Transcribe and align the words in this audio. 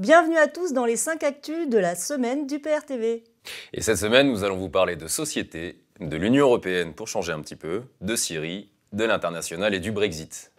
Bienvenue 0.00 0.38
à 0.38 0.48
tous 0.48 0.72
dans 0.72 0.86
les 0.86 0.96
5 0.96 1.22
actus 1.24 1.68
de 1.68 1.76
la 1.76 1.94
semaine 1.94 2.46
du 2.46 2.58
PRTV. 2.58 3.22
Et 3.74 3.82
cette 3.82 3.98
semaine, 3.98 4.30
nous 4.30 4.44
allons 4.44 4.56
vous 4.56 4.70
parler 4.70 4.96
de 4.96 5.06
société, 5.06 5.84
de 6.00 6.16
l'Union 6.16 6.46
européenne 6.46 6.94
pour 6.94 7.06
changer 7.06 7.32
un 7.32 7.40
petit 7.42 7.54
peu, 7.54 7.82
de 8.00 8.16
Syrie, 8.16 8.70
de 8.94 9.04
l'international 9.04 9.74
et 9.74 9.78
du 9.78 9.92
Brexit. 9.92 10.52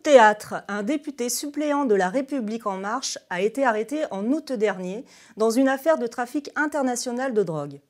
De 0.00 0.12
théâtre, 0.12 0.54
un 0.68 0.82
député 0.82 1.28
suppléant 1.28 1.84
de 1.84 1.94
La 1.94 2.08
République 2.08 2.66
en 2.66 2.78
marche 2.78 3.18
a 3.28 3.42
été 3.42 3.64
arrêté 3.64 4.04
en 4.10 4.24
août 4.26 4.50
dernier 4.50 5.04
dans 5.36 5.50
une 5.50 5.68
affaire 5.68 5.98
de 5.98 6.06
trafic 6.06 6.50
international 6.56 7.34
de 7.34 7.42
drogue. 7.42 7.80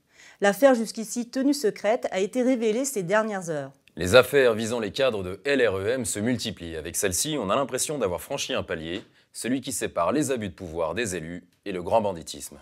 L'affaire 0.40 0.74
jusqu'ici 0.74 1.30
tenue 1.30 1.54
secrète 1.54 2.08
a 2.10 2.18
été 2.18 2.42
révélée 2.42 2.84
ces 2.84 3.04
dernières 3.04 3.48
heures. 3.48 3.70
Les 3.94 4.16
affaires 4.16 4.54
visant 4.54 4.80
les 4.80 4.90
cadres 4.90 5.22
de 5.22 5.40
LREM 5.46 6.04
se 6.04 6.18
multiplient. 6.18 6.76
Avec 6.76 6.96
celle-ci, 6.96 7.36
on 7.38 7.48
a 7.48 7.54
l'impression 7.54 7.96
d'avoir 7.96 8.20
franchi 8.20 8.54
un 8.54 8.64
palier, 8.64 9.04
celui 9.32 9.60
qui 9.60 9.70
sépare 9.70 10.10
les 10.10 10.32
abus 10.32 10.48
de 10.48 10.54
pouvoir 10.54 10.94
des 10.94 11.14
élus 11.14 11.44
et 11.64 11.70
le 11.70 11.82
grand 11.82 12.00
banditisme. 12.00 12.58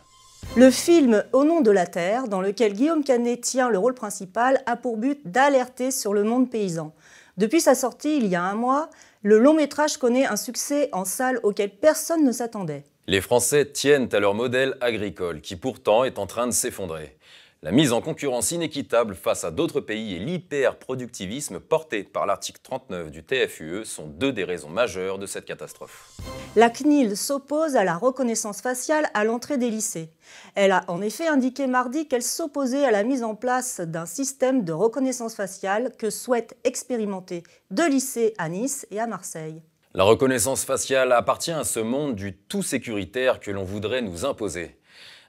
Le 0.56 0.70
film 0.70 1.24
Au 1.32 1.44
nom 1.44 1.62
de 1.62 1.70
la 1.70 1.86
terre, 1.86 2.28
dans 2.28 2.42
lequel 2.42 2.74
Guillaume 2.74 3.02
Canet 3.02 3.40
tient 3.40 3.70
le 3.70 3.78
rôle 3.78 3.94
principal, 3.94 4.60
a 4.66 4.76
pour 4.76 4.98
but 4.98 5.20
d'alerter 5.24 5.90
sur 5.90 6.12
le 6.12 6.22
monde 6.22 6.50
paysan. 6.50 6.92
Depuis 7.38 7.60
sa 7.60 7.76
sortie 7.76 8.16
il 8.16 8.26
y 8.26 8.34
a 8.34 8.42
un 8.42 8.54
mois, 8.54 8.90
le 9.22 9.38
long 9.38 9.54
métrage 9.54 9.96
connaît 9.96 10.26
un 10.26 10.36
succès 10.36 10.88
en 10.92 11.04
salle 11.04 11.40
auquel 11.42 11.70
personne 11.70 12.24
ne 12.24 12.32
s'attendait. 12.32 12.84
Les 13.06 13.20
Français 13.20 13.64
tiennent 13.66 14.08
à 14.12 14.20
leur 14.20 14.34
modèle 14.34 14.76
agricole, 14.80 15.40
qui 15.40 15.56
pourtant 15.56 16.04
est 16.04 16.18
en 16.18 16.26
train 16.26 16.46
de 16.46 16.52
s'effondrer. 16.52 17.17
La 17.64 17.72
mise 17.72 17.92
en 17.92 18.00
concurrence 18.00 18.52
inéquitable 18.52 19.16
face 19.16 19.42
à 19.42 19.50
d'autres 19.50 19.80
pays 19.80 20.14
et 20.14 20.20
l'hyperproductivisme 20.20 21.58
porté 21.58 22.04
par 22.04 22.24
l'article 22.24 22.60
39 22.62 23.10
du 23.10 23.24
TFUE 23.24 23.84
sont 23.84 24.06
deux 24.06 24.32
des 24.32 24.44
raisons 24.44 24.68
majeures 24.68 25.18
de 25.18 25.26
cette 25.26 25.44
catastrophe. 25.44 26.16
La 26.54 26.70
CNIL 26.70 27.16
s'oppose 27.16 27.74
à 27.74 27.82
la 27.82 27.96
reconnaissance 27.96 28.60
faciale 28.60 29.08
à 29.12 29.24
l'entrée 29.24 29.58
des 29.58 29.70
lycées. 29.70 30.12
Elle 30.54 30.70
a 30.70 30.84
en 30.86 31.02
effet 31.02 31.26
indiqué 31.26 31.66
mardi 31.66 32.06
qu'elle 32.06 32.22
s'opposait 32.22 32.84
à 32.84 32.92
la 32.92 33.02
mise 33.02 33.24
en 33.24 33.34
place 33.34 33.80
d'un 33.80 34.06
système 34.06 34.62
de 34.62 34.72
reconnaissance 34.72 35.34
faciale 35.34 35.90
que 35.98 36.10
souhaitent 36.10 36.56
expérimenter 36.62 37.42
deux 37.72 37.88
lycées 37.88 38.34
à 38.38 38.48
Nice 38.48 38.86
et 38.92 39.00
à 39.00 39.08
Marseille. 39.08 39.60
La 39.94 40.04
reconnaissance 40.04 40.64
faciale 40.64 41.10
appartient 41.10 41.50
à 41.50 41.64
ce 41.64 41.80
monde 41.80 42.14
du 42.14 42.36
tout 42.36 42.62
sécuritaire 42.62 43.40
que 43.40 43.50
l'on 43.50 43.64
voudrait 43.64 44.02
nous 44.02 44.24
imposer. 44.24 44.77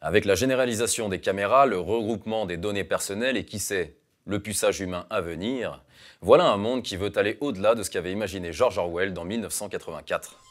Avec 0.02 0.24
la 0.24 0.36
généralisation 0.36 1.10
des 1.10 1.20
caméras, 1.20 1.66
le 1.66 1.78
regroupement 1.78 2.46
des 2.46 2.56
données 2.56 2.86
personnelles 2.86 3.36
et 3.36 3.46
qui 3.46 3.60
sait, 3.60 3.98
le 4.26 4.40
puçage 4.40 4.80
humain 4.80 5.06
à 5.10 5.20
venir, 5.20 5.84
voilà 6.22 6.46
un 6.46 6.58
monde 6.58 6.84
qui 6.84 6.96
veut 6.96 7.12
aller 7.18 7.38
au-delà 7.42 7.76
de 7.76 7.84
ce 7.84 7.90
qu'avait 7.90 8.12
imaginé 8.12 8.54
George 8.54 8.78
Orwell 8.78 9.14
dans 9.14 9.26
1984. 9.26 10.49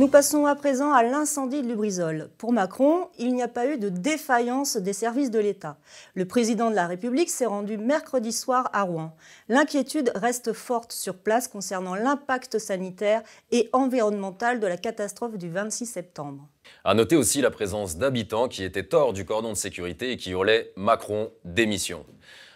Nous 0.00 0.08
passons 0.08 0.46
à 0.46 0.54
présent 0.54 0.94
à 0.94 1.02
l'incendie 1.02 1.60
de 1.60 1.68
Lubrizol. 1.68 2.30
Pour 2.38 2.54
Macron, 2.54 3.08
il 3.18 3.34
n'y 3.34 3.42
a 3.42 3.48
pas 3.48 3.66
eu 3.66 3.76
de 3.76 3.90
défaillance 3.90 4.78
des 4.78 4.94
services 4.94 5.30
de 5.30 5.38
l'État. 5.38 5.76
Le 6.14 6.24
président 6.24 6.70
de 6.70 6.74
la 6.74 6.86
République 6.86 7.28
s'est 7.28 7.44
rendu 7.44 7.76
mercredi 7.76 8.32
soir 8.32 8.70
à 8.72 8.84
Rouen. 8.84 9.14
L'inquiétude 9.50 10.10
reste 10.14 10.54
forte 10.54 10.92
sur 10.92 11.18
place 11.18 11.48
concernant 11.48 11.94
l'impact 11.94 12.58
sanitaire 12.58 13.22
et 13.50 13.68
environnemental 13.74 14.58
de 14.58 14.66
la 14.66 14.78
catastrophe 14.78 15.36
du 15.36 15.50
26 15.50 15.84
septembre. 15.84 16.48
À 16.82 16.94
noter 16.94 17.16
aussi 17.16 17.42
la 17.42 17.50
présence 17.50 17.98
d'habitants 17.98 18.48
qui 18.48 18.64
étaient 18.64 18.94
hors 18.94 19.12
du 19.12 19.26
cordon 19.26 19.50
de 19.50 19.58
sécurité 19.58 20.12
et 20.12 20.16
qui 20.16 20.30
hurlaient 20.30 20.72
Macron 20.76 21.30
démission. 21.44 22.06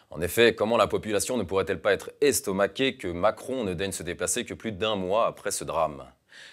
En 0.09 0.23
effet, 0.23 0.55
comment 0.55 0.79
la 0.79 0.87
population 0.87 1.37
ne 1.37 1.43
pourrait-elle 1.43 1.83
pas 1.83 1.93
être 1.93 2.11
estomaquée 2.23 2.97
que 2.97 3.09
Macron 3.09 3.65
ne 3.65 3.75
daigne 3.75 3.93
se 3.93 4.03
déplacer 4.03 4.47
que 4.47 4.55
plus 4.55 4.73
d'un 4.73 4.97
mois 4.97 5.27
après 5.27 5.51
ce 5.51 5.65
drame? 5.65 6.07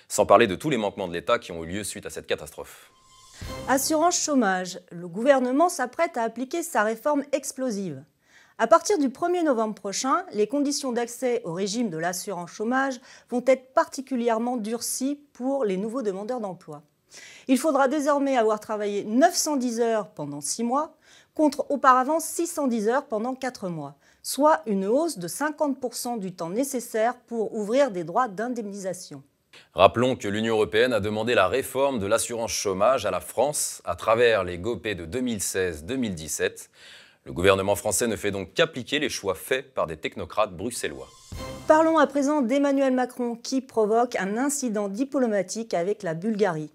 Sans 0.07 0.25
parler 0.25 0.47
de 0.47 0.55
tous 0.55 0.69
les 0.69 0.77
manquements 0.77 1.07
de 1.07 1.13
l'État 1.13 1.39
qui 1.39 1.51
ont 1.51 1.63
eu 1.63 1.67
lieu 1.67 1.83
suite 1.83 2.05
à 2.05 2.09
cette 2.09 2.27
catastrophe. 2.27 2.91
Assurance 3.67 4.19
chômage. 4.19 4.79
Le 4.91 5.07
gouvernement 5.07 5.69
s'apprête 5.69 6.17
à 6.17 6.23
appliquer 6.23 6.63
sa 6.63 6.83
réforme 6.83 7.23
explosive. 7.31 8.03
À 8.57 8.67
partir 8.67 8.99
du 8.99 9.09
1er 9.09 9.43
novembre 9.43 9.73
prochain, 9.73 10.23
les 10.33 10.45
conditions 10.45 10.91
d'accès 10.91 11.41
au 11.45 11.53
régime 11.53 11.89
de 11.89 11.97
l'assurance 11.97 12.51
chômage 12.51 13.01
vont 13.29 13.43
être 13.47 13.73
particulièrement 13.73 14.57
durcies 14.57 15.19
pour 15.33 15.65
les 15.65 15.77
nouveaux 15.77 16.03
demandeurs 16.03 16.41
d'emploi. 16.41 16.83
Il 17.47 17.57
faudra 17.57 17.87
désormais 17.87 18.37
avoir 18.37 18.59
travaillé 18.59 19.03
910 19.03 19.79
heures 19.79 20.09
pendant 20.11 20.41
6 20.41 20.63
mois, 20.63 20.95
contre 21.33 21.65
auparavant 21.69 22.19
610 22.19 22.87
heures 22.87 23.07
pendant 23.07 23.33
4 23.33 23.67
mois, 23.69 23.95
soit 24.21 24.61
une 24.65 24.85
hausse 24.85 25.17
de 25.17 25.27
50% 25.27 26.19
du 26.19 26.33
temps 26.33 26.49
nécessaire 26.49 27.17
pour 27.17 27.55
ouvrir 27.55 27.89
des 27.89 28.03
droits 28.03 28.27
d'indemnisation. 28.27 29.23
Rappelons 29.73 30.15
que 30.15 30.27
l'Union 30.27 30.55
européenne 30.55 30.93
a 30.93 30.99
demandé 30.99 31.33
la 31.33 31.47
réforme 31.47 31.99
de 31.99 32.05
l'assurance 32.05 32.51
chômage 32.51 33.05
à 33.05 33.11
la 33.11 33.19
France 33.19 33.81
à 33.85 33.95
travers 33.95 34.43
les 34.43 34.57
GOP 34.57 34.87
de 34.89 35.05
2016-2017. 35.05 36.69
Le 37.25 37.33
gouvernement 37.33 37.75
français 37.75 38.07
ne 38.07 38.15
fait 38.15 38.31
donc 38.31 38.53
qu'appliquer 38.53 38.99
les 38.99 39.09
choix 39.09 39.35
faits 39.35 39.73
par 39.73 39.87
des 39.87 39.97
technocrates 39.97 40.55
bruxellois. 40.55 41.07
Parlons 41.67 41.97
à 41.97 42.07
présent 42.07 42.41
d'Emmanuel 42.41 42.93
Macron 42.93 43.35
qui 43.35 43.61
provoque 43.61 44.15
un 44.15 44.37
incident 44.37 44.89
diplomatique 44.89 45.73
avec 45.73 46.03
la 46.03 46.15
Bulgarie. 46.15 46.71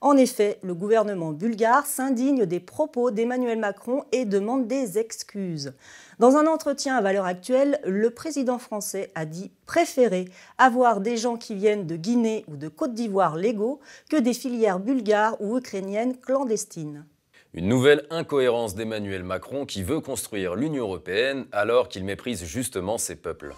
En 0.00 0.16
effet, 0.16 0.60
le 0.62 0.74
gouvernement 0.74 1.32
bulgare 1.32 1.84
s'indigne 1.84 2.46
des 2.46 2.60
propos 2.60 3.10
d'Emmanuel 3.10 3.58
Macron 3.58 4.04
et 4.12 4.24
demande 4.24 4.68
des 4.68 4.96
excuses. 4.96 5.72
Dans 6.20 6.36
un 6.36 6.46
entretien 6.46 6.96
à 6.96 7.00
valeur 7.00 7.24
actuelle, 7.24 7.80
le 7.84 8.10
président 8.10 8.58
français 8.58 9.10
a 9.16 9.24
dit 9.24 9.50
préférer 9.66 10.26
avoir 10.56 11.00
des 11.00 11.16
gens 11.16 11.36
qui 11.36 11.56
viennent 11.56 11.86
de 11.86 11.96
Guinée 11.96 12.44
ou 12.46 12.56
de 12.56 12.68
Côte 12.68 12.94
d'Ivoire 12.94 13.34
légaux 13.34 13.80
que 14.08 14.16
des 14.16 14.34
filières 14.34 14.78
bulgares 14.78 15.36
ou 15.40 15.58
ukrainiennes 15.58 16.16
clandestines. 16.16 17.04
Une 17.52 17.66
nouvelle 17.66 18.06
incohérence 18.10 18.76
d'Emmanuel 18.76 19.24
Macron 19.24 19.66
qui 19.66 19.82
veut 19.82 20.00
construire 20.00 20.54
l'Union 20.54 20.84
européenne 20.84 21.46
alors 21.50 21.88
qu'il 21.88 22.04
méprise 22.04 22.44
justement 22.44 22.98
ses 22.98 23.16
peuples. 23.16 23.52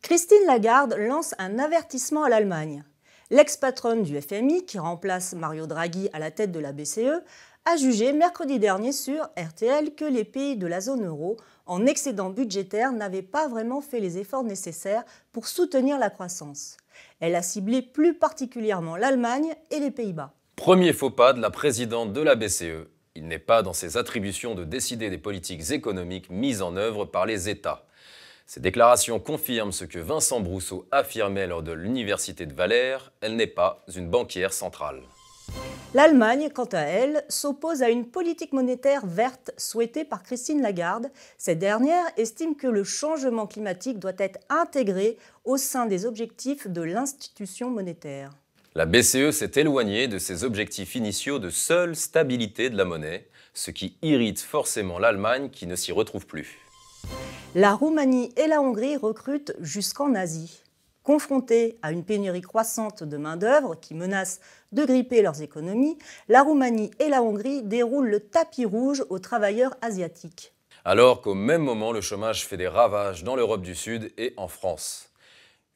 Christine 0.00 0.46
Lagarde 0.46 0.94
lance 0.98 1.34
un 1.38 1.58
avertissement 1.58 2.24
à 2.24 2.30
l'Allemagne. 2.30 2.84
L'ex-patronne 3.34 4.04
du 4.04 4.20
FMI, 4.20 4.64
qui 4.64 4.78
remplace 4.78 5.34
Mario 5.34 5.66
Draghi 5.66 6.08
à 6.12 6.20
la 6.20 6.30
tête 6.30 6.52
de 6.52 6.60
la 6.60 6.70
BCE, 6.70 7.20
a 7.64 7.76
jugé 7.76 8.12
mercredi 8.12 8.60
dernier 8.60 8.92
sur 8.92 9.24
RTL 9.36 9.96
que 9.96 10.04
les 10.04 10.22
pays 10.22 10.56
de 10.56 10.68
la 10.68 10.80
zone 10.80 11.04
euro, 11.04 11.36
en 11.66 11.84
excédent 11.84 12.30
budgétaire, 12.30 12.92
n'avaient 12.92 13.22
pas 13.22 13.48
vraiment 13.48 13.80
fait 13.80 13.98
les 13.98 14.18
efforts 14.18 14.44
nécessaires 14.44 15.02
pour 15.32 15.48
soutenir 15.48 15.98
la 15.98 16.10
croissance. 16.10 16.76
Elle 17.18 17.34
a 17.34 17.42
ciblé 17.42 17.82
plus 17.82 18.14
particulièrement 18.14 18.96
l'Allemagne 18.96 19.56
et 19.72 19.80
les 19.80 19.90
Pays-Bas. 19.90 20.32
Premier 20.54 20.92
faux 20.92 21.10
pas 21.10 21.32
de 21.32 21.40
la 21.40 21.50
présidente 21.50 22.12
de 22.12 22.20
la 22.20 22.36
BCE. 22.36 22.86
Il 23.16 23.26
n'est 23.26 23.40
pas 23.40 23.62
dans 23.62 23.72
ses 23.72 23.96
attributions 23.96 24.54
de 24.54 24.62
décider 24.62 25.10
des 25.10 25.18
politiques 25.18 25.72
économiques 25.72 26.30
mises 26.30 26.62
en 26.62 26.76
œuvre 26.76 27.04
par 27.04 27.26
les 27.26 27.48
États. 27.48 27.84
Ces 28.46 28.60
déclarations 28.60 29.18
confirment 29.18 29.72
ce 29.72 29.84
que 29.84 29.98
Vincent 29.98 30.40
Brousseau 30.40 30.86
affirmait 30.90 31.46
lors 31.46 31.62
de 31.62 31.72
l'Université 31.72 32.44
de 32.44 32.54
Valère, 32.54 33.12
elle 33.20 33.36
n'est 33.36 33.46
pas 33.46 33.84
une 33.94 34.08
banquière 34.08 34.52
centrale. 34.52 35.00
L'Allemagne, 35.94 36.50
quant 36.52 36.68
à 36.72 36.80
elle, 36.80 37.24
s'oppose 37.28 37.82
à 37.82 37.88
une 37.88 38.06
politique 38.06 38.52
monétaire 38.52 39.06
verte 39.06 39.52
souhaitée 39.56 40.04
par 40.04 40.22
Christine 40.22 40.60
Lagarde. 40.60 41.10
Cette 41.38 41.60
dernière 41.60 42.04
estime 42.16 42.56
que 42.56 42.66
le 42.66 42.82
changement 42.84 43.46
climatique 43.46 43.98
doit 43.98 44.12
être 44.18 44.40
intégré 44.48 45.16
au 45.44 45.56
sein 45.56 45.86
des 45.86 46.04
objectifs 46.04 46.66
de 46.66 46.82
l'institution 46.82 47.70
monétaire. 47.70 48.30
La 48.74 48.86
BCE 48.86 49.30
s'est 49.30 49.52
éloignée 49.54 50.08
de 50.08 50.18
ses 50.18 50.42
objectifs 50.42 50.96
initiaux 50.96 51.38
de 51.38 51.48
seule 51.48 51.94
stabilité 51.94 52.70
de 52.70 52.76
la 52.76 52.84
monnaie, 52.84 53.28
ce 53.54 53.70
qui 53.70 53.96
irrite 54.02 54.40
forcément 54.40 54.98
l'Allemagne 54.98 55.48
qui 55.48 55.68
ne 55.68 55.76
s'y 55.76 55.92
retrouve 55.92 56.26
plus. 56.26 56.58
La 57.56 57.72
Roumanie 57.72 58.32
et 58.36 58.48
la 58.48 58.60
Hongrie 58.60 58.96
recrutent 58.96 59.54
jusqu'en 59.60 60.16
Asie. 60.16 60.60
Confrontées 61.04 61.78
à 61.82 61.92
une 61.92 62.04
pénurie 62.04 62.40
croissante 62.40 63.04
de 63.04 63.16
main-d'œuvre 63.16 63.76
qui 63.76 63.94
menace 63.94 64.40
de 64.72 64.84
gripper 64.84 65.22
leurs 65.22 65.40
économies, 65.40 65.96
la 66.28 66.42
Roumanie 66.42 66.90
et 66.98 67.08
la 67.08 67.22
Hongrie 67.22 67.62
déroulent 67.62 68.08
le 68.08 68.18
tapis 68.18 68.64
rouge 68.64 69.04
aux 69.08 69.20
travailleurs 69.20 69.76
asiatiques. 69.82 70.52
Alors 70.84 71.20
qu'au 71.20 71.34
même 71.34 71.62
moment, 71.62 71.92
le 71.92 72.00
chômage 72.00 72.44
fait 72.44 72.56
des 72.56 72.66
ravages 72.66 73.22
dans 73.22 73.36
l'Europe 73.36 73.62
du 73.62 73.76
Sud 73.76 74.12
et 74.18 74.34
en 74.36 74.48
France. 74.48 75.10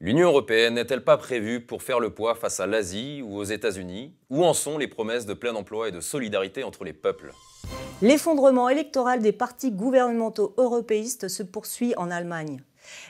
L'Union 0.00 0.30
européenne 0.30 0.74
n'est-elle 0.74 1.04
pas 1.04 1.16
prévue 1.16 1.60
pour 1.60 1.84
faire 1.84 2.00
le 2.00 2.10
poids 2.10 2.34
face 2.34 2.58
à 2.58 2.66
l'Asie 2.66 3.22
ou 3.22 3.36
aux 3.36 3.44
États-Unis? 3.44 4.16
Où 4.30 4.44
en 4.44 4.52
sont 4.52 4.78
les 4.78 4.88
promesses 4.88 5.26
de 5.26 5.34
plein 5.34 5.54
emploi 5.54 5.90
et 5.90 5.92
de 5.92 6.00
solidarité 6.00 6.64
entre 6.64 6.82
les 6.82 6.92
peuples? 6.92 7.32
L'effondrement 8.00 8.68
électoral 8.68 9.20
des 9.20 9.32
partis 9.32 9.72
gouvernementaux 9.72 10.54
européistes 10.56 11.26
se 11.26 11.42
poursuit 11.42 11.94
en 11.96 12.12
Allemagne. 12.12 12.62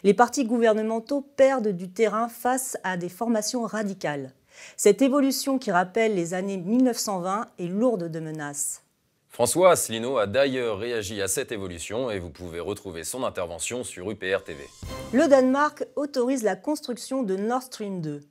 Les 0.03 0.15
partis 0.15 0.47
gouvernementaux 0.47 1.21
perdent 1.37 1.69
du 1.69 1.91
terrain 1.91 2.29
face 2.29 2.79
à 2.85 2.97
des 2.97 3.11
formations 3.11 3.65
radicales. 3.65 4.33
Cette 4.79 5.03
évolution 5.03 5.59
qui 5.59 5.71
rappelle 5.71 6.15
les 6.15 6.33
années 6.33 6.57
1920 6.57 7.49
est 7.59 7.67
lourde 7.67 8.11
de 8.11 8.19
menaces. 8.19 8.83
François 9.29 9.73
Asselineau 9.73 10.17
a 10.17 10.27
d'ailleurs 10.27 10.79
réagi 10.79 11.21
à 11.21 11.29
cette 11.29 11.53
évolution 11.53 12.11
et 12.11 12.19
vous 12.19 12.31
pouvez 12.31 12.59
retrouver 12.59 13.05
son 13.05 13.25
intervention 13.25 13.85
sur 13.85 14.11
UPR 14.11 14.43
TV. 14.43 14.65
Le 15.13 15.29
Danemark 15.29 15.85
autorise 15.97 16.43
la 16.43 16.57
construction 16.57 17.23
de 17.23 17.37
Nord 17.37 17.63
Stream 17.63 18.01
2. 18.01 18.23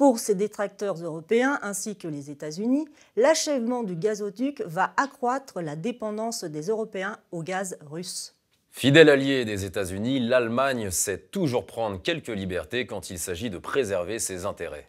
Pour 0.00 0.18
ses 0.18 0.34
détracteurs 0.34 0.94
européens 0.94 1.58
ainsi 1.60 1.94
que 1.94 2.08
les 2.08 2.30
États-Unis, 2.30 2.88
l'achèvement 3.16 3.82
du 3.82 3.96
gazoduc 3.96 4.62
va 4.62 4.94
accroître 4.96 5.60
la 5.60 5.76
dépendance 5.76 6.42
des 6.42 6.68
Européens 6.68 7.18
au 7.32 7.42
gaz 7.42 7.76
russe. 7.82 8.34
Fidèle 8.70 9.10
allié 9.10 9.44
des 9.44 9.66
États-Unis, 9.66 10.18
l'Allemagne 10.20 10.90
sait 10.90 11.18
toujours 11.18 11.66
prendre 11.66 12.00
quelques 12.00 12.28
libertés 12.28 12.86
quand 12.86 13.10
il 13.10 13.18
s'agit 13.18 13.50
de 13.50 13.58
préserver 13.58 14.18
ses 14.18 14.46
intérêts. 14.46 14.88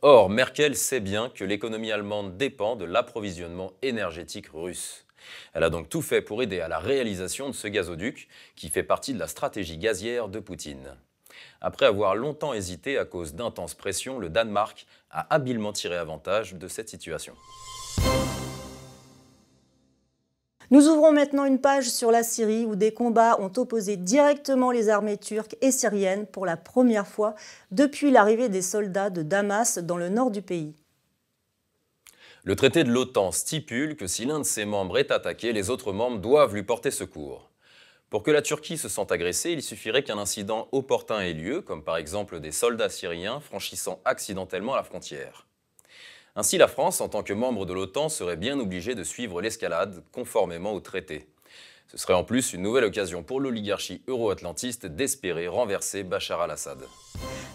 Or, 0.00 0.30
Merkel 0.30 0.74
sait 0.74 1.00
bien 1.00 1.28
que 1.28 1.44
l'économie 1.44 1.92
allemande 1.92 2.38
dépend 2.38 2.76
de 2.76 2.86
l'approvisionnement 2.86 3.74
énergétique 3.82 4.48
russe. 4.54 5.04
Elle 5.52 5.64
a 5.64 5.70
donc 5.70 5.90
tout 5.90 6.00
fait 6.00 6.22
pour 6.22 6.42
aider 6.42 6.60
à 6.60 6.68
la 6.68 6.78
réalisation 6.78 7.50
de 7.50 7.54
ce 7.54 7.68
gazoduc, 7.68 8.26
qui 8.54 8.70
fait 8.70 8.82
partie 8.82 9.12
de 9.12 9.18
la 9.18 9.28
stratégie 9.28 9.76
gazière 9.76 10.30
de 10.30 10.40
Poutine. 10.40 10.96
Après 11.60 11.86
avoir 11.86 12.14
longtemps 12.14 12.54
hésité 12.54 12.98
à 12.98 13.04
cause 13.04 13.34
d'intenses 13.34 13.74
pressions, 13.74 14.18
le 14.18 14.28
Danemark 14.28 14.86
a 15.10 15.32
habilement 15.34 15.72
tiré 15.72 15.96
avantage 15.96 16.54
de 16.54 16.68
cette 16.68 16.88
situation. 16.88 17.34
Nous 20.72 20.88
ouvrons 20.88 21.12
maintenant 21.12 21.44
une 21.44 21.60
page 21.60 21.88
sur 21.88 22.10
la 22.10 22.24
Syrie 22.24 22.64
où 22.64 22.74
des 22.74 22.92
combats 22.92 23.40
ont 23.40 23.52
opposé 23.56 23.96
directement 23.96 24.72
les 24.72 24.88
armées 24.88 25.16
turques 25.16 25.56
et 25.60 25.70
syriennes 25.70 26.26
pour 26.26 26.44
la 26.44 26.56
première 26.56 27.06
fois 27.06 27.36
depuis 27.70 28.10
l'arrivée 28.10 28.48
des 28.48 28.62
soldats 28.62 29.10
de 29.10 29.22
Damas 29.22 29.78
dans 29.78 29.96
le 29.96 30.08
nord 30.08 30.32
du 30.32 30.42
pays. 30.42 30.74
Le 32.42 32.56
traité 32.56 32.82
de 32.82 32.90
l'OTAN 32.90 33.30
stipule 33.30 33.96
que 33.96 34.08
si 34.08 34.24
l'un 34.24 34.40
de 34.40 34.44
ses 34.44 34.64
membres 34.64 34.98
est 34.98 35.12
attaqué, 35.12 35.52
les 35.52 35.70
autres 35.70 35.92
membres 35.92 36.18
doivent 36.18 36.54
lui 36.54 36.64
porter 36.64 36.90
secours. 36.90 37.50
Pour 38.08 38.22
que 38.22 38.30
la 38.30 38.40
Turquie 38.40 38.78
se 38.78 38.88
sente 38.88 39.10
agressée, 39.10 39.50
il 39.50 39.62
suffirait 39.62 40.04
qu'un 40.04 40.18
incident 40.18 40.68
opportun 40.70 41.20
ait 41.20 41.32
lieu, 41.32 41.60
comme 41.60 41.82
par 41.82 41.96
exemple 41.96 42.38
des 42.38 42.52
soldats 42.52 42.88
syriens 42.88 43.40
franchissant 43.40 44.00
accidentellement 44.04 44.76
la 44.76 44.84
frontière. 44.84 45.46
Ainsi, 46.36 46.56
la 46.56 46.68
France, 46.68 47.00
en 47.00 47.08
tant 47.08 47.24
que 47.24 47.32
membre 47.32 47.66
de 47.66 47.72
l'OTAN, 47.72 48.08
serait 48.08 48.36
bien 48.36 48.60
obligée 48.60 48.94
de 48.94 49.02
suivre 49.02 49.42
l'escalade 49.42 50.04
conformément 50.12 50.72
au 50.72 50.80
traité. 50.80 51.26
Ce 51.88 51.98
serait 51.98 52.14
en 52.14 52.22
plus 52.22 52.52
une 52.52 52.62
nouvelle 52.62 52.84
occasion 52.84 53.24
pour 53.24 53.40
l'oligarchie 53.40 54.02
euro-atlantiste 54.06 54.86
d'espérer 54.86 55.48
renverser 55.48 56.04
Bachar 56.04 56.40
al-Assad. 56.42 56.78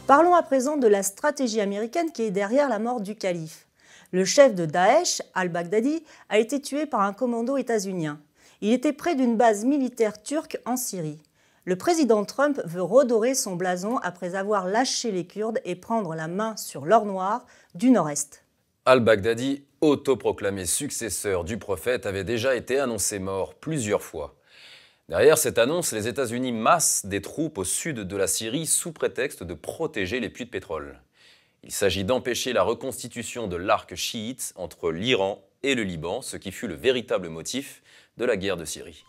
Parlons 0.05 0.35
à 0.35 0.43
présent 0.43 0.75
de 0.75 0.87
la 0.87 1.03
stratégie 1.03 1.61
américaine 1.61 2.11
qui 2.11 2.23
est 2.23 2.31
derrière 2.31 2.67
la 2.67 2.79
mort 2.79 2.99
du 2.99 3.15
calife. 3.15 3.67
Le 4.11 4.25
chef 4.25 4.53
de 4.53 4.65
Daesh, 4.65 5.21
al-Baghdadi, 5.33 6.03
a 6.27 6.39
été 6.39 6.61
tué 6.61 6.85
par 6.85 7.01
un 7.01 7.13
commando 7.13 7.55
états-unien. 7.55 8.19
Il 8.63 8.73
était 8.73 8.93
près 8.93 9.15
d'une 9.15 9.37
base 9.37 9.65
militaire 9.65 10.21
turque 10.21 10.59
en 10.65 10.77
Syrie. 10.77 11.17
Le 11.65 11.75
président 11.75 12.23
Trump 12.25 12.61
veut 12.63 12.83
redorer 12.83 13.33
son 13.33 13.55
blason 13.55 13.97
après 13.97 14.35
avoir 14.35 14.67
lâché 14.67 15.11
les 15.11 15.25
Kurdes 15.25 15.59
et 15.65 15.75
prendre 15.75 16.13
la 16.13 16.27
main 16.27 16.55
sur 16.57 16.85
l'or 16.85 17.05
noir 17.05 17.47
du 17.73 17.89
nord-est. 17.89 18.45
Al-Baghdadi, 18.85 19.63
autoproclamé 19.81 20.67
successeur 20.67 21.43
du 21.43 21.57
prophète, 21.57 22.05
avait 22.05 22.23
déjà 22.23 22.55
été 22.55 22.79
annoncé 22.79 23.17
mort 23.17 23.55
plusieurs 23.55 24.03
fois. 24.03 24.35
Derrière 25.09 25.39
cette 25.39 25.57
annonce, 25.57 25.91
les 25.91 26.07
États-Unis 26.07 26.51
massent 26.51 27.07
des 27.07 27.21
troupes 27.21 27.57
au 27.57 27.63
sud 27.63 28.01
de 28.01 28.15
la 28.15 28.27
Syrie 28.27 28.67
sous 28.67 28.91
prétexte 28.91 29.41
de 29.41 29.55
protéger 29.55 30.19
les 30.19 30.29
puits 30.29 30.45
de 30.45 30.51
pétrole. 30.51 30.99
Il 31.63 31.71
s'agit 31.71 32.03
d'empêcher 32.03 32.53
la 32.53 32.63
reconstitution 32.63 33.47
de 33.47 33.55
l'arc 33.55 33.95
chiite 33.95 34.53
entre 34.55 34.91
l'Iran 34.91 35.43
et 35.63 35.73
le 35.73 35.83
Liban, 35.83 36.21
ce 36.21 36.37
qui 36.37 36.51
fut 36.51 36.67
le 36.67 36.75
véritable 36.75 37.29
motif 37.29 37.80
de 38.17 38.25
la 38.25 38.37
guerre 38.37 38.57
de 38.57 38.65
Syrie. 38.65 39.03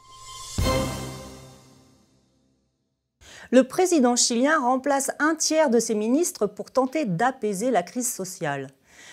Le 3.50 3.64
président 3.64 4.16
chilien 4.16 4.58
remplace 4.58 5.10
un 5.19 5.34
tiers 5.34 5.69
de 5.69 5.78
ses 5.78 5.94
ministres 5.94 6.46
pour 6.46 6.70
tenter 6.70 7.04
d'apaiser 7.04 7.70
la 7.70 7.82
crise 7.82 8.10
sociale. 8.10 8.69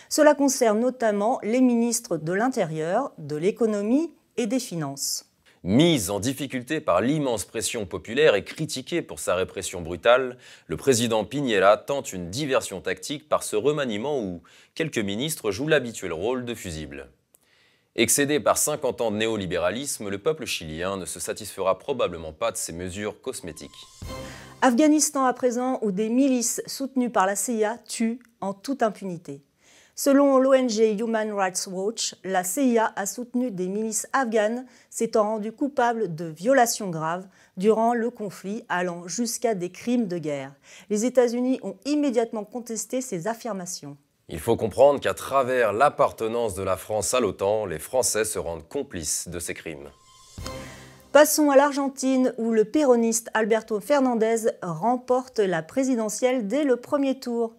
Cela 0.07 0.33
concerne 0.33 0.79
notamment 0.79 1.39
les 1.43 1.61
ministres 1.61 2.17
de 2.17 2.33
l'Intérieur, 2.33 3.11
de 3.17 3.35
l'économie 3.35 4.13
et 4.37 4.47
des 4.47 4.59
finances. 4.59 5.25
Mise 5.63 6.09
en 6.09 6.21
difficulté 6.21 6.79
par 6.79 7.01
l'immense 7.01 7.43
pression 7.43 7.85
populaire 7.85 8.35
et 8.35 8.45
critiqué 8.45 9.01
pour 9.01 9.19
sa 9.19 9.35
répression 9.35 9.81
brutale, 9.81 10.37
le 10.67 10.77
président 10.77 11.25
Piñera 11.25 11.75
tente 11.75 12.13
une 12.13 12.29
diversion 12.29 12.79
tactique 12.79 13.27
par 13.27 13.43
ce 13.43 13.57
remaniement 13.57 14.21
où 14.21 14.41
quelques 14.73 14.99
ministres 14.99 15.51
jouent 15.51 15.67
l'habituel 15.67 16.13
rôle 16.13 16.45
de 16.45 16.55
fusible. 16.55 17.09
Excédé 17.95 18.39
par 18.39 18.57
50 18.57 19.01
ans 19.01 19.11
de 19.11 19.17
néolibéralisme, 19.17 20.09
le 20.09 20.19
peuple 20.19 20.45
chilien 20.45 20.95
ne 20.95 21.05
se 21.05 21.19
satisfera 21.19 21.79
probablement 21.79 22.33
pas 22.33 22.51
de 22.51 22.57
ces 22.57 22.71
mesures 22.71 23.19
cosmétiques. 23.21 23.71
Afghanistan 24.61 25.25
à 25.25 25.33
présent, 25.33 25.79
où 25.81 25.91
des 25.91 26.09
milices 26.09 26.61
soutenues 26.67 27.09
par 27.09 27.25
la 27.25 27.35
CIA 27.35 27.77
tuent 27.87 28.19
en 28.41 28.53
toute 28.53 28.83
impunité. 28.83 29.41
Selon 29.95 30.37
l'ONG 30.37 30.97
Human 30.97 31.33
Rights 31.33 31.67
Watch, 31.69 32.15
la 32.23 32.45
CIA 32.45 32.93
a 32.95 33.05
soutenu 33.05 33.51
des 33.51 33.67
milices 33.67 34.07
afghanes 34.13 34.65
s'étant 34.89 35.23
rendues 35.23 35.51
coupables 35.51 36.15
de 36.15 36.23
violations 36.23 36.89
graves 36.89 37.27
durant 37.57 37.93
le 37.93 38.09
conflit, 38.09 38.63
allant 38.69 39.07
jusqu'à 39.07 39.55
des 39.55 39.71
crimes 39.71 40.07
de 40.07 40.17
guerre. 40.17 40.53
Les 40.89 41.03
États-Unis 41.03 41.59
ont 41.63 41.75
immédiatement 41.83 42.45
contesté 42.45 43.01
ces 43.01 43.27
affirmations. 43.27 43.97
Il 44.31 44.39
faut 44.39 44.55
comprendre 44.55 44.99
qu'à 44.99 45.15
travers 45.15 45.73
l'appartenance 45.73 46.53
de 46.53 46.61
la 46.61 46.77
France 46.77 47.15
à 47.15 47.19
l'OTAN, 47.19 47.65
les 47.65 47.79
Français 47.79 48.25
se 48.25 48.37
rendent 48.37 48.67
complices 48.67 49.27
de 49.27 49.39
ces 49.39 49.55
crimes. 49.55 49.89
Passons 51.11 51.49
à 51.49 51.55
l'Argentine 51.55 52.35
où 52.37 52.51
le 52.51 52.63
péroniste 52.63 53.31
Alberto 53.33 53.79
Fernandez 53.79 54.51
remporte 54.61 55.39
la 55.39 55.63
présidentielle 55.63 56.45
dès 56.45 56.63
le 56.63 56.75
premier 56.75 57.19
tour. 57.19 57.55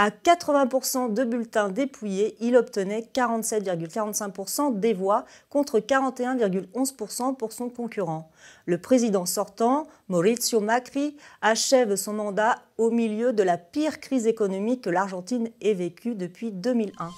À 0.00 0.10
80% 0.10 1.12
de 1.12 1.24
bulletins 1.24 1.70
dépouillés, 1.70 2.36
il 2.38 2.54
obtenait 2.54 3.08
47,45% 3.12 4.78
des 4.78 4.94
voix 4.94 5.24
contre 5.50 5.80
41,11% 5.80 7.36
pour 7.36 7.50
son 7.50 7.68
concurrent. 7.68 8.30
Le 8.64 8.78
président 8.78 9.26
sortant, 9.26 9.88
Maurizio 10.06 10.60
Macri, 10.60 11.16
achève 11.42 11.96
son 11.96 12.12
mandat 12.12 12.62
au 12.76 12.92
milieu 12.92 13.32
de 13.32 13.42
la 13.42 13.58
pire 13.58 13.98
crise 13.98 14.28
économique 14.28 14.84
que 14.84 14.90
l'Argentine 14.90 15.50
ait 15.60 15.74
vécue 15.74 16.14
depuis 16.14 16.52
2001. 16.52 17.10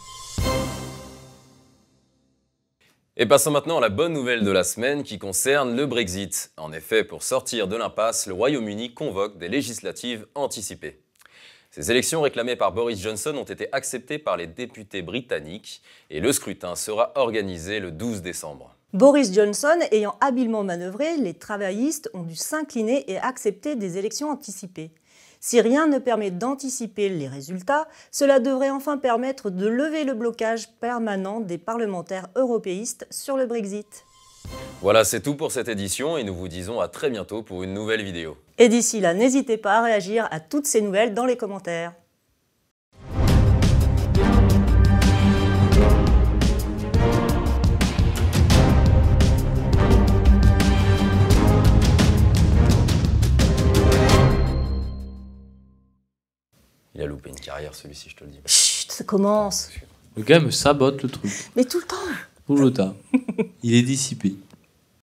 Et 3.18 3.26
passons 3.26 3.50
maintenant 3.50 3.76
à 3.76 3.82
la 3.82 3.90
bonne 3.90 4.14
nouvelle 4.14 4.42
de 4.42 4.50
la 4.50 4.64
semaine 4.64 5.02
qui 5.02 5.18
concerne 5.18 5.76
le 5.76 5.84
Brexit. 5.84 6.50
En 6.56 6.72
effet, 6.72 7.04
pour 7.04 7.24
sortir 7.24 7.68
de 7.68 7.76
l'impasse, 7.76 8.26
le 8.26 8.32
Royaume-Uni 8.32 8.94
convoque 8.94 9.36
des 9.36 9.50
législatives 9.50 10.26
anticipées. 10.34 11.02
Ces 11.72 11.92
élections 11.92 12.20
réclamées 12.20 12.56
par 12.56 12.72
Boris 12.72 13.00
Johnson 13.00 13.36
ont 13.36 13.44
été 13.44 13.68
acceptées 13.70 14.18
par 14.18 14.36
les 14.36 14.48
députés 14.48 15.02
britanniques 15.02 15.82
et 16.10 16.18
le 16.18 16.32
scrutin 16.32 16.74
sera 16.74 17.12
organisé 17.14 17.78
le 17.78 17.92
12 17.92 18.22
décembre. 18.22 18.74
Boris 18.92 19.32
Johnson 19.32 19.78
ayant 19.92 20.16
habilement 20.20 20.64
manœuvré, 20.64 21.16
les 21.16 21.34
travaillistes 21.34 22.10
ont 22.12 22.24
dû 22.24 22.34
s'incliner 22.34 23.08
et 23.08 23.18
accepter 23.18 23.76
des 23.76 23.98
élections 23.98 24.30
anticipées. 24.30 24.90
Si 25.38 25.60
rien 25.60 25.86
ne 25.86 26.00
permet 26.00 26.32
d'anticiper 26.32 27.08
les 27.08 27.28
résultats, 27.28 27.86
cela 28.10 28.40
devrait 28.40 28.70
enfin 28.70 28.98
permettre 28.98 29.48
de 29.48 29.68
lever 29.68 30.02
le 30.02 30.14
blocage 30.14 30.72
permanent 30.80 31.38
des 31.38 31.56
parlementaires 31.56 32.26
européistes 32.34 33.06
sur 33.12 33.36
le 33.36 33.46
Brexit. 33.46 34.04
Voilà, 34.82 35.04
c'est 35.04 35.20
tout 35.20 35.36
pour 35.36 35.52
cette 35.52 35.68
édition 35.68 36.16
et 36.16 36.24
nous 36.24 36.34
vous 36.34 36.48
disons 36.48 36.80
à 36.80 36.88
très 36.88 37.10
bientôt 37.10 37.44
pour 37.44 37.62
une 37.62 37.74
nouvelle 37.74 38.02
vidéo. 38.02 38.36
Et 38.62 38.68
d'ici 38.68 39.00
là, 39.00 39.14
n'hésitez 39.14 39.56
pas 39.56 39.78
à 39.78 39.82
réagir 39.82 40.28
à 40.30 40.38
toutes 40.38 40.66
ces 40.66 40.82
nouvelles 40.82 41.14
dans 41.14 41.24
les 41.24 41.38
commentaires. 41.38 41.94
Il 56.94 57.00
a 57.00 57.06
loupé 57.06 57.30
une 57.30 57.36
carrière 57.36 57.74
celui-ci, 57.74 58.10
je 58.10 58.16
te 58.16 58.24
le 58.24 58.30
dis. 58.30 58.40
Chut, 58.44 58.92
ça 58.92 59.04
commence. 59.04 59.70
Le 60.18 60.22
gars 60.22 60.38
me 60.38 60.50
sabote 60.50 61.02
le 61.02 61.08
truc. 61.08 61.32
Mais 61.56 61.64
tout 61.64 61.80
le 61.80 61.86
temps. 61.86 61.96
Pour 62.44 62.58
le 62.58 62.70
tas. 62.70 62.94
Il 63.62 63.72
est 63.74 63.80
dissipé. 63.80 64.34